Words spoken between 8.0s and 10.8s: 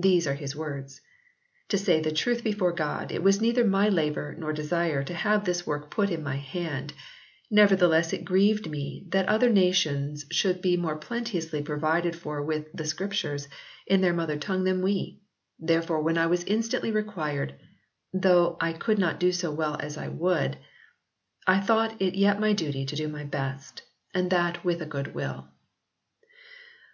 it grieved me that other nations should be